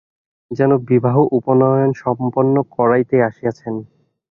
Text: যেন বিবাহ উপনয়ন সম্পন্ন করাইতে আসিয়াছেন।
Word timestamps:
যেন 0.51 0.71
বিবাহ 0.89 1.15
উপনয়ন 1.31 1.91
সম্পন্ন 1.95 2.55
করাইতে 2.71 3.15
আসিয়াছেন। 3.23 3.73